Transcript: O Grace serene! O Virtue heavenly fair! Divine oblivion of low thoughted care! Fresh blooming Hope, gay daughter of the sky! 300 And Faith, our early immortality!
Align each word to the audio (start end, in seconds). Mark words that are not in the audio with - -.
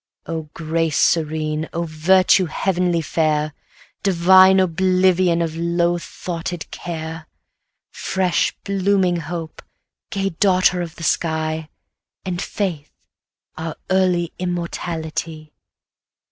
O 0.25 0.49
Grace 0.55 0.97
serene! 0.97 1.69
O 1.73 1.83
Virtue 1.83 2.47
heavenly 2.47 3.01
fair! 3.03 3.53
Divine 4.01 4.59
oblivion 4.59 5.43
of 5.43 5.55
low 5.55 5.99
thoughted 5.99 6.71
care! 6.71 7.27
Fresh 7.91 8.55
blooming 8.63 9.17
Hope, 9.17 9.61
gay 10.09 10.29
daughter 10.31 10.81
of 10.81 10.95
the 10.95 11.03
sky! 11.03 11.69
300 12.25 12.25
And 12.25 12.41
Faith, 12.41 12.91
our 13.59 13.75
early 13.91 14.33
immortality! 14.39 15.53